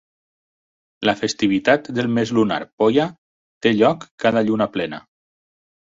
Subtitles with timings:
[1.09, 3.07] La festivitat del mes lunar "poya"
[3.67, 5.07] té lloc cada lluna plena.